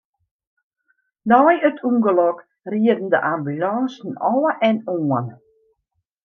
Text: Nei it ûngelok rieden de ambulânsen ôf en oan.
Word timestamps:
Nei 1.29 1.55
it 1.67 1.77
ûngelok 1.89 2.37
rieden 2.71 3.07
de 3.13 3.19
ambulânsen 3.33 4.11
ôf 4.33 4.45
en 4.67 4.77
oan. 4.95 5.27